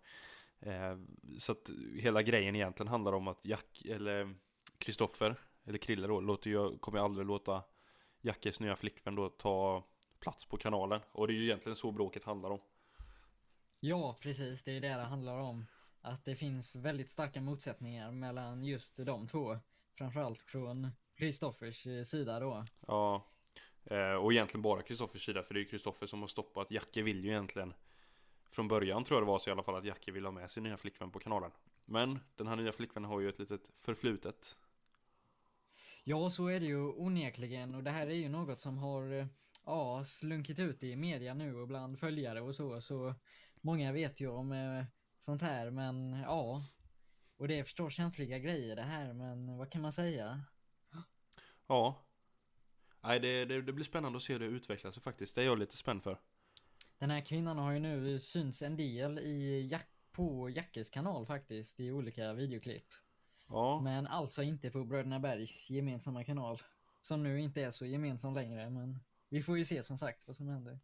Eh, 0.59 0.97
så 1.39 1.51
att 1.51 1.69
hela 1.99 2.21
grejen 2.21 2.55
egentligen 2.55 2.87
handlar 2.87 3.13
om 3.13 3.27
att 3.27 3.45
Jack, 3.45 3.81
eller 3.85 4.35
Kristoffer, 4.77 5.35
eller 5.65 5.77
Krille 5.77 6.07
då, 6.07 6.19
låter 6.19 6.49
ju, 6.49 6.77
kommer 6.77 6.99
ju 6.99 7.03
aldrig 7.03 7.27
låta 7.27 7.63
Jackes 8.21 8.59
nya 8.59 8.75
flickvän 8.75 9.15
då 9.15 9.29
ta 9.29 9.87
plats 10.21 10.45
på 10.45 10.57
kanalen. 10.57 11.01
Och 11.11 11.27
det 11.27 11.33
är 11.33 11.35
ju 11.35 11.43
egentligen 11.43 11.75
så 11.75 11.91
bråket 11.91 12.23
handlar 12.23 12.49
om. 12.49 12.59
Ja, 13.79 14.15
precis. 14.21 14.63
Det 14.63 14.71
är 14.71 14.81
det 14.81 14.87
det 14.87 15.03
handlar 15.03 15.37
om. 15.37 15.65
Att 16.01 16.25
det 16.25 16.35
finns 16.35 16.75
väldigt 16.75 17.09
starka 17.09 17.41
motsättningar 17.41 18.11
mellan 18.11 18.63
just 18.63 19.05
de 19.05 19.27
två. 19.27 19.57
Framförallt 19.97 20.41
från 20.41 20.87
Kristoffers 21.15 21.87
eh, 21.87 22.03
sida 22.03 22.39
då. 22.39 22.65
Ja, 22.87 23.25
eh, 23.85 24.13
och 24.13 24.33
egentligen 24.33 24.61
bara 24.61 24.81
Kristoffers 24.81 25.25
sida 25.25 25.43
för 25.43 25.53
det 25.53 25.59
är 25.59 25.61
ju 25.61 25.69
Kristoffer 25.69 26.07
som 26.07 26.21
har 26.21 26.27
stoppat. 26.27 26.71
Jacke 26.71 27.01
vill 27.01 27.25
ju 27.25 27.31
egentligen 27.31 27.73
Från 28.51 28.67
början 28.67 29.03
tror 29.03 29.17
jag 29.17 29.27
det 29.27 29.31
var 29.31 29.39
så 29.39 29.49
i 29.49 29.53
alla 29.53 29.63
fall 29.63 29.75
att 29.75 29.85
Jacke 29.85 30.11
ville 30.11 30.27
ha 30.27 30.31
med 30.31 30.51
sin 30.51 30.63
nya 30.63 30.77
flickvän 30.77 31.11
på 31.11 31.19
kanalen. 31.19 31.51
Men 31.85 32.19
den 32.35 32.47
här 32.47 32.55
nya 32.55 32.71
flickvännen 32.71 33.09
har 33.09 33.19
ju 33.19 33.29
ett 33.29 33.39
litet 33.39 33.71
förflutet. 33.77 34.57
Ja, 36.03 36.29
så 36.29 36.47
är 36.47 36.59
det 36.59 36.65
ju 36.65 36.91
onekligen 36.91 37.75
och 37.75 37.83
det 37.83 37.91
här 37.91 38.07
är 38.07 38.13
ju 38.13 38.29
något 38.29 38.59
som 38.59 38.77
har 38.77 39.13
eh, 39.13 39.25
ja, 39.65 40.03
slunkit 40.05 40.59
ut 40.59 40.83
i 40.83 40.95
media 40.95 41.33
nu 41.33 41.55
och 41.55 41.67
bland 41.67 41.99
följare 41.99 42.41
och 42.41 42.55
så, 42.55 42.81
så 42.81 43.15
många 43.61 43.91
vet 43.91 44.21
ju 44.21 44.27
om 44.27 44.51
eh, 44.51 44.85
sånt 45.19 45.41
här, 45.41 45.71
men 45.71 46.19
ja. 46.25 46.65
Och 47.37 47.47
det 47.47 47.59
är 47.59 47.63
förstås 47.63 47.93
känsliga 47.93 48.39
grejer 48.39 48.75
det 48.75 48.81
här, 48.81 49.13
men 49.13 49.57
vad 49.57 49.71
kan 49.71 49.81
man 49.81 49.91
säga? 49.91 50.41
Ja. 51.67 52.05
Nej, 53.01 53.19
det, 53.19 53.45
det, 53.45 53.61
det 53.61 53.73
blir 53.73 53.85
spännande 53.85 54.17
att 54.17 54.23
se 54.23 54.33
hur 54.33 54.39
det 54.39 54.45
utvecklar 54.45 54.91
sig 54.91 55.03
faktiskt. 55.03 55.35
Det 55.35 55.41
är 55.41 55.45
jag 55.45 55.59
lite 55.59 55.77
spänd 55.77 56.03
för. 56.03 56.19
Den 56.97 57.09
här 57.09 57.21
kvinnan 57.21 57.57
har 57.57 57.71
ju 57.71 57.79
nu 57.79 58.19
synts 58.19 58.61
en 58.61 58.77
del 58.77 59.19
i 59.19 59.67
Jack 59.71 59.87
på 60.11 60.49
Jackes 60.49 60.89
kanal 60.89 61.25
faktiskt, 61.25 61.79
i 61.79 61.91
olika 61.91 62.33
videoklipp. 62.33 62.87
Ja, 63.47 63.81
Men 63.81 64.07
alltså 64.07 64.43
inte 64.43 64.71
på 64.71 64.83
Bröderna 64.83 65.19
Bergs 65.19 65.69
gemensamma 65.69 66.23
kanal. 66.23 66.57
Som 67.01 67.23
nu 67.23 67.41
inte 67.41 67.61
är 67.61 67.71
så 67.71 67.85
gemensam 67.85 68.33
längre, 68.33 68.69
men 68.69 68.99
vi 69.31 69.43
får 69.43 69.57
ju 69.57 69.65
se 69.65 69.83
som 69.83 69.97
sagt 69.97 70.27
vad 70.27 70.35
som 70.35 70.47
händer. 70.47 70.79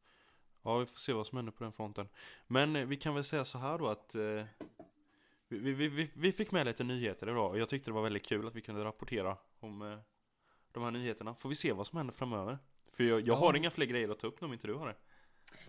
ja 0.64 0.78
vi 0.78 0.86
får 0.86 1.00
se 1.00 1.14
vad 1.14 1.28
som 1.28 1.36
händer 1.38 1.52
på 1.52 1.64
den 1.64 1.74
fronten. 1.74 2.10
Men 2.48 2.76
eh, 2.76 2.86
vi 2.86 2.98
kan 2.98 3.14
väl 3.16 3.24
säga 3.24 3.46
så 3.46 3.58
här 3.58 3.78
då 3.78 3.88
att 3.88 4.16
eh, 4.16 4.46
vi, 5.48 5.74
vi, 5.74 5.88
vi, 5.88 6.12
vi 6.16 6.32
fick 6.32 6.52
med 6.52 6.66
lite 6.66 6.84
nyheter 6.84 7.30
idag 7.30 7.52
och 7.52 7.60
jag 7.60 7.70
tyckte 7.70 7.90
det 7.90 7.94
var 7.96 8.02
väldigt 8.04 8.26
kul 8.26 8.48
att 8.48 8.56
vi 8.56 8.62
kunde 8.62 8.84
rapportera 8.84 9.38
om 9.60 9.82
eh, 9.82 10.00
de 10.72 10.84
här 10.84 10.92
nyheterna. 10.92 11.36
Får 11.36 11.50
vi 11.50 11.56
se 11.56 11.74
vad 11.74 11.88
som 11.88 11.98
händer 11.98 12.14
framöver. 12.14 12.58
För 12.94 13.04
jag, 13.04 13.20
jag 13.20 13.28
Ja. 13.28 13.36
har 13.36 13.54
inga 13.54 13.72
fler 13.72 13.86
grejer 13.86 14.10
att 14.10 14.20
ta 14.20 14.28
upp 14.28 14.44
om 14.44 14.54
inte 14.54 14.68
du 14.68 14.74
har 14.74 14.88
det. 14.88 14.96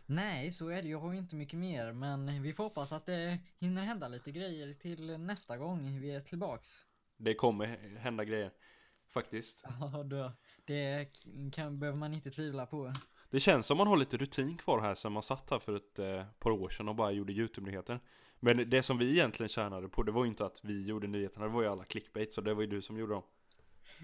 Nej, 0.06 0.52
så 0.52 0.68
är 0.68 0.82
det. 0.82 0.88
Jag 0.88 0.98
har 0.98 1.12
ju 1.12 1.18
inte 1.18 1.36
mycket 1.36 1.58
mer, 1.58 1.92
men 1.92 2.42
vi 2.42 2.52
får 2.52 2.64
hoppas 2.64 2.92
att 2.92 3.06
det 3.06 3.38
hinner 3.58 3.82
hända 3.82 4.08
lite 4.08 4.32
grejer 4.32 4.72
till 4.72 5.18
nästa 5.20 5.56
gång 5.56 6.00
vi 6.00 6.10
är 6.10 6.20
tillbaks. 6.20 6.86
Det 7.16 7.34
kommer 7.34 7.66
hända 7.98 8.24
grejer. 8.24 8.50
Faktiskt. 9.08 9.64
Ja, 9.80 10.02
då, 10.02 10.32
det 10.68 11.08
kan, 11.52 11.78
behöver 11.78 11.98
man 11.98 12.14
inte 12.14 12.30
tvivla 12.30 12.66
på. 12.66 12.92
Det 13.30 13.40
känns 13.40 13.66
som 13.66 13.76
man 13.76 13.86
har 13.86 13.96
lite 13.96 14.16
rutin 14.16 14.56
kvar 14.56 14.80
här 14.80 14.94
sen 14.94 15.12
man 15.12 15.22
satt 15.22 15.50
här 15.50 15.58
för 15.58 15.76
ett 15.76 15.98
eh, 15.98 16.24
par 16.38 16.50
år 16.50 16.68
sedan 16.68 16.88
och 16.88 16.94
bara 16.94 17.12
gjorde 17.12 17.32
YouTube-nyheter. 17.32 18.00
Men 18.40 18.70
det 18.70 18.82
som 18.82 18.98
vi 18.98 19.10
egentligen 19.10 19.48
tjänade 19.48 19.88
på 19.88 20.02
det 20.02 20.12
var 20.12 20.24
ju 20.24 20.30
inte 20.30 20.46
att 20.46 20.60
vi 20.64 20.86
gjorde 20.86 21.06
nyheterna, 21.06 21.46
det 21.46 21.52
var 21.52 21.62
ju 21.62 21.68
alla 21.68 21.84
clickbait 21.84 22.34
så 22.34 22.40
det 22.40 22.54
var 22.54 22.62
ju 22.62 22.66
du 22.66 22.82
som 22.82 22.98
gjorde 22.98 23.12
dem. 23.12 23.22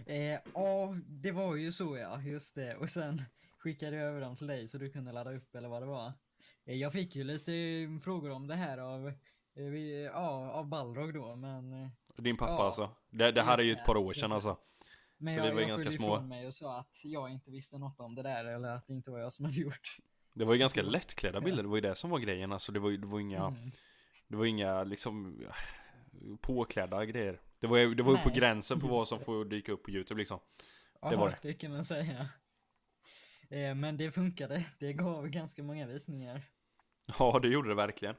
Eh, 0.06 0.38
ja, 0.54 0.96
det 1.06 1.32
var 1.32 1.56
ju 1.56 1.72
så 1.72 1.96
ja, 1.96 2.20
just 2.22 2.54
det. 2.54 2.76
Och 2.76 2.90
sen 2.90 3.22
skickade 3.58 3.96
jag 3.96 4.06
över 4.06 4.20
dem 4.20 4.36
till 4.36 4.46
dig 4.46 4.68
så 4.68 4.78
du 4.78 4.90
kunde 4.90 5.12
ladda 5.12 5.34
upp 5.34 5.54
eller 5.54 5.68
vad 5.68 5.82
det 5.82 5.86
var. 5.86 6.12
Eh, 6.64 6.76
jag 6.76 6.92
fick 6.92 7.16
ju 7.16 7.24
lite 7.24 7.52
eh, 7.54 7.98
frågor 8.00 8.30
om 8.30 8.46
det 8.46 8.54
här 8.54 8.78
av, 8.78 9.08
eh, 9.08 9.64
vi, 9.64 10.04
ja, 10.04 10.50
av 10.50 10.66
Balrog 10.68 11.14
då, 11.14 11.36
men 11.36 11.72
eh, 11.72 11.88
Din 12.16 12.36
pappa 12.36 12.52
Ja, 12.52 12.66
alltså. 12.66 12.90
Det, 13.10 13.32
det 13.32 13.42
här 13.42 13.58
är 13.58 13.62
ju 13.62 13.72
ett 13.72 13.86
par 13.86 13.96
år 13.96 14.12
sedan 14.12 14.30
precis. 14.30 14.46
alltså. 14.46 14.64
Men 15.18 15.34
Så 15.34 15.40
jag, 15.40 15.44
vi 15.46 15.52
var 15.54 15.60
jag 15.60 15.68
ganska 15.68 15.92
små. 15.92 16.20
mig 16.20 16.46
och 16.46 16.54
sa 16.54 16.78
att 16.78 17.00
jag 17.04 17.30
inte 17.30 17.50
visste 17.50 17.78
något 17.78 18.00
om 18.00 18.14
det 18.14 18.22
där 18.22 18.44
eller 18.44 18.68
att 18.68 18.86
det 18.86 18.92
inte 18.94 19.10
var 19.10 19.18
jag 19.18 19.32
som 19.32 19.44
hade 19.44 19.56
gjort. 19.60 19.96
Det 20.32 20.44
var 20.44 20.52
ju 20.54 20.58
ganska 20.60 20.82
lättklädda 20.82 21.40
bilder, 21.40 21.62
det 21.62 21.68
var 21.68 21.76
ju 21.76 21.80
det 21.80 21.94
som 21.94 22.10
var 22.10 22.18
grejen 22.18 22.52
alltså. 22.52 22.72
Det 22.72 22.80
var 22.80 22.90
ju 22.90 22.96
det 22.96 23.06
var 23.06 23.20
inga, 23.20 23.46
Mm. 23.46 23.70
det 24.28 24.36
var 24.36 24.44
inga 24.44 24.84
liksom 24.84 25.42
påklädda 26.40 27.04
grejer. 27.04 27.40
Det 27.58 27.66
var 27.66 27.78
ju, 27.78 27.94
det 27.94 28.02
var 28.02 28.12
ju 28.12 28.18
på 28.22 28.30
gränsen 28.30 28.80
på 28.80 28.86
vad 28.88 29.08
som 29.08 29.18
det. 29.18 29.24
får 29.24 29.44
dyka 29.44 29.72
upp 29.72 29.82
på 29.82 29.90
YouTube 29.90 30.18
liksom. 30.18 30.38
Ja, 31.00 31.16
var 31.16 31.30
det. 31.30 31.38
det 31.42 31.54
kan 31.54 31.72
man 31.72 31.84
säga. 31.84 32.28
Eh, 33.50 33.74
men 33.74 33.96
det 33.96 34.10
funkade. 34.10 34.64
Det 34.78 34.92
gav 34.92 35.28
ganska 35.28 35.62
många 35.62 35.86
visningar. 35.86 36.42
Ja, 37.18 37.38
det 37.42 37.48
gjorde 37.48 37.68
det 37.68 37.74
verkligen. 37.74 38.14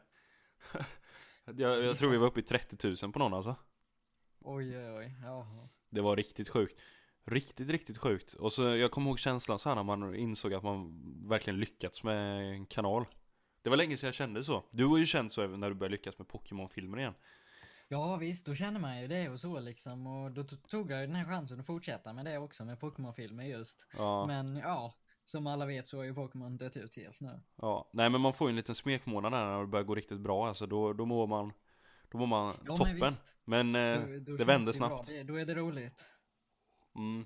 jag, 1.45 1.83
jag 1.83 1.97
tror 1.97 2.09
vi 2.09 2.17
var 2.17 2.27
uppe 2.27 2.39
i 2.39 2.43
30 2.43 2.87
000 3.03 3.11
på 3.13 3.19
någon 3.19 3.33
alltså. 3.33 3.55
Oj, 4.47 4.77
oj, 4.77 4.91
oj. 4.91 5.15
Jaha. 5.23 5.69
Det 5.89 6.01
var 6.01 6.15
riktigt 6.15 6.49
sjukt. 6.49 6.79
Riktigt, 7.25 7.69
riktigt 7.69 7.97
sjukt. 7.97 8.33
Och 8.33 8.53
så 8.53 8.61
jag 8.63 8.91
kommer 8.91 9.09
ihåg 9.09 9.19
känslan 9.19 9.59
så 9.59 9.69
här 9.69 9.75
när 9.75 9.83
man 9.83 10.15
insåg 10.15 10.53
att 10.53 10.63
man 10.63 11.03
verkligen 11.29 11.59
lyckats 11.59 12.03
med 12.03 12.51
en 12.53 12.65
kanal. 12.65 13.05
Det 13.61 13.69
var 13.69 13.77
länge 13.77 13.97
sedan 13.97 14.07
jag 14.07 14.13
kände 14.15 14.43
så. 14.43 14.63
Du 14.71 14.85
har 14.85 14.97
ju 14.97 15.05
känt 15.05 15.33
så 15.33 15.41
även 15.41 15.59
när 15.59 15.69
du 15.69 15.75
började 15.75 15.91
lyckas 15.91 16.17
med 16.17 16.27
Pokémon-filmer 16.27 16.97
igen. 16.99 17.13
Ja 17.87 18.15
visst, 18.17 18.45
då 18.45 18.55
känner 18.55 18.79
man 18.79 19.01
ju 19.01 19.07
det 19.07 19.29
och 19.29 19.39
så 19.39 19.59
liksom. 19.59 20.07
Och 20.07 20.31
då 20.31 20.43
tog 20.43 20.91
jag 20.91 21.01
ju 21.01 21.07
den 21.07 21.15
här 21.15 21.25
chansen 21.25 21.59
att 21.59 21.65
fortsätta 21.65 22.13
med 22.13 22.25
det 22.25 22.37
också 22.37 22.65
med 22.65 22.79
Pokémon-filmer 22.79 23.43
just. 23.43 23.87
Ja, 23.97 24.25
Men 24.25 24.55
ja, 24.55 24.93
som 25.25 25.47
alla 25.47 25.65
vet 25.65 25.87
så 25.87 25.97
har 25.97 26.03
ju 26.03 26.13
Pokémon 26.13 26.57
dött 26.57 26.77
ut 26.77 26.95
helt 26.95 27.19
nu. 27.21 27.41
ja. 27.55 27.89
Nej 27.93 28.09
men 28.09 28.21
man 28.21 28.33
får 28.33 28.47
ju 28.47 28.49
en 28.49 28.55
liten 28.55 28.75
smekmånad 28.75 29.31
när 29.31 29.59
det 29.61 29.67
börjar 29.67 29.83
gå 29.85 29.95
riktigt 29.95 30.19
bra 30.19 30.47
alltså. 30.47 30.65
Då, 30.65 30.93
då 30.93 31.05
mår 31.05 31.27
man, 31.27 31.53
då 32.15 32.19
mår 32.19 32.27
man 32.27 32.57
Ja, 32.65 32.75
toppen. 32.75 32.97
men 32.99 33.09
visst. 33.09 33.35
Men, 33.45 33.75
eh, 33.75 33.99
Då- 34.01 34.19
då 34.31 34.37
det 34.37 34.45
vände 34.45 34.73
snabbt. 34.73 35.07
Det, 35.07 35.23
då 35.23 35.35
är 35.35 35.45
det 35.45 35.55
roligt. 35.55 36.05
Mm. 36.95 37.25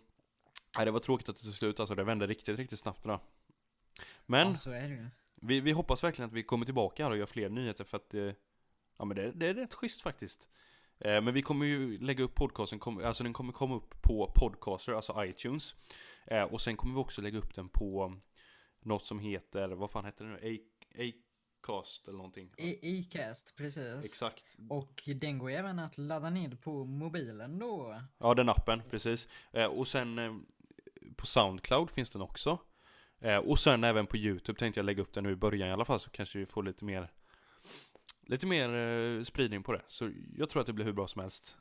Nej 0.77 0.85
det 0.85 0.91
var 0.91 0.99
tråkigt 0.99 1.29
att 1.29 1.37
det 1.37 1.43
tog 1.43 1.53
slut 1.53 1.79
alltså. 1.79 1.95
Det 1.95 2.03
vände 2.03 2.27
riktigt, 2.27 2.57
riktigt 2.59 2.79
snabbt 2.79 3.03
då. 3.03 3.19
Men 4.25 4.47
Ja, 4.47 4.55
så 4.55 4.71
är 4.71 4.81
det 4.81 4.87
ju. 4.95 5.07
Vi, 5.41 5.59
vi 5.59 5.71
hoppas 5.71 6.03
verkligen 6.03 6.27
att 6.29 6.33
vi 6.35 6.43
kommer 6.43 6.65
tillbaka 6.65 7.03
här 7.03 7.11
och 7.11 7.17
gör 7.17 7.25
fler 7.25 7.49
nyheter 7.49 7.83
för 7.83 7.97
att 7.97 8.13
eh, 8.13 8.31
Ja 8.97 9.05
men 9.05 9.17
det, 9.17 9.31
det 9.31 9.47
är 9.47 9.53
rätt 9.53 9.73
schysst 9.73 10.01
faktiskt 10.01 10.47
eh, 10.99 11.21
Men 11.21 11.33
vi 11.33 11.41
kommer 11.41 11.65
ju 11.65 11.97
lägga 11.97 12.23
upp 12.23 12.35
podcasten, 12.35 12.79
alltså 13.03 13.23
den 13.23 13.33
kommer 13.33 13.53
komma 13.53 13.75
upp 13.75 14.01
på 14.01 14.31
Podcaster, 14.35 14.93
alltså 14.93 15.25
iTunes 15.25 15.75
eh, 16.27 16.43
Och 16.43 16.61
sen 16.61 16.77
kommer 16.77 16.93
vi 16.95 16.99
också 17.01 17.21
lägga 17.21 17.37
upp 17.37 17.55
den 17.55 17.69
på 17.69 18.15
Något 18.81 19.05
som 19.05 19.19
heter, 19.19 19.67
vad 19.69 19.91
fan 19.91 20.05
heter 20.05 20.25
det 20.25 20.31
nu? 20.31 20.61
Acast 21.61 22.07
eller 22.07 22.17
någonting 22.17 22.51
I- 22.57 22.99
Acast, 22.99 23.55
precis. 23.55 24.05
Exakt 24.05 24.43
Och 24.69 25.03
den 25.15 25.37
går 25.37 25.51
även 25.51 25.79
att 25.79 25.97
ladda 25.97 26.29
ner 26.29 26.49
på 26.55 26.85
mobilen 26.85 27.59
då. 27.59 28.01
Ja 28.17 28.33
den 28.33 28.49
appen, 28.49 28.81
precis 28.89 29.27
eh, 29.51 29.65
Och 29.65 29.87
sen 29.87 30.19
eh, 30.19 30.35
På 31.15 31.25
Soundcloud 31.25 31.91
finns 31.91 32.09
den 32.09 32.21
också 32.21 32.59
eh, 33.19 33.37
Och 33.37 33.59
sen 33.59 33.83
även 33.83 34.07
på 34.07 34.17
Youtube 34.17 34.59
tänkte 34.59 34.79
jag 34.79 34.85
lägga 34.85 35.01
upp 35.01 35.13
den 35.13 35.23
nu 35.23 35.31
i 35.31 35.35
början 35.35 35.69
i 35.69 35.71
alla 35.71 35.85
fall 35.85 35.99
så 35.99 36.09
kanske 36.09 36.39
vi 36.39 36.45
får 36.45 36.63
lite 36.63 36.85
mer 36.85 37.11
Lite 38.21 38.47
mer 38.47 39.23
spridning 39.23 39.63
på 39.63 39.71
det 39.71 39.81
Så 39.87 40.11
jag 40.37 40.49
tror 40.49 40.61
att 40.61 40.67
det 40.67 40.73
blir 40.73 40.85
hur 40.85 40.93
bra 40.93 41.07
som 41.07 41.21
helst 41.21 41.55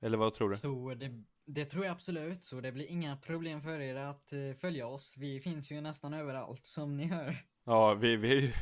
Eller 0.00 0.18
vad 0.18 0.34
tror 0.34 0.50
du? 0.50 0.56
Så 0.56 0.94
det, 0.94 1.24
det 1.46 1.64
tror 1.64 1.84
jag 1.84 1.92
absolut. 1.92 2.44
Så 2.44 2.60
det 2.60 2.72
blir 2.72 2.86
inga 2.86 3.16
problem 3.16 3.60
för 3.60 3.80
er 3.80 3.94
att 3.96 4.32
följa 4.60 4.86
oss. 4.86 5.14
Vi 5.16 5.40
finns 5.40 5.70
ju 5.72 5.80
nästan 5.80 6.14
överallt 6.14 6.66
som 6.66 6.96
ni 6.96 7.04
hör. 7.04 7.36
Ja, 7.64 7.94
vi, 7.94 8.16
vi, 8.16 8.54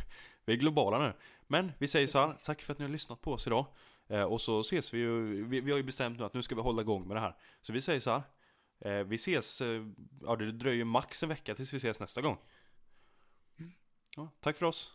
vi 0.45 0.53
är 0.53 0.57
globala 0.57 0.99
nu. 0.99 1.13
Men 1.47 1.73
vi 1.79 1.89
säger 1.89 2.07
så 2.07 2.19
här, 2.19 2.35
tack 2.45 2.63
för 2.63 2.73
att 2.73 2.79
ni 2.79 2.85
har 2.85 2.93
lyssnat 2.93 3.21
på 3.21 3.33
oss 3.33 3.47
idag. 3.47 3.67
Eh, 4.09 4.23
Och 4.23 4.41
så 4.41 4.61
ses 4.61 4.95
vi 4.95 4.99
ju, 4.99 5.45
vi, 5.45 5.61
vi 5.61 5.71
har 5.71 5.79
ju 5.79 5.85
bestämt 5.85 6.19
nu 6.19 6.25
att 6.25 6.35
nu 6.35 6.43
ska 6.43 6.55
vi 6.55 6.61
hålla 6.61 6.83
igång 6.83 7.09
med 7.09 7.17
det 7.17 7.21
här. 7.21 7.37
Så 7.61 7.73
vi 7.73 7.81
säger 7.81 8.01
så 8.01 8.11
här 8.11 8.23
eh, 9.01 9.05
Vi 9.07 9.15
ses, 9.15 9.61
eh, 9.61 9.87
ja 10.23 10.37
det 10.37 10.53
dröjer 10.53 10.85
max 10.85 11.23
en 11.23 11.29
vecka 11.29 11.55
tills 11.55 11.73
vi 11.73 11.77
ses 11.77 12.01
nästa 12.01 12.21
gång. 12.21 12.39
Ja, 14.17 14.29
Tack 14.41 14.57
för 14.57 14.67
oss 14.67 14.91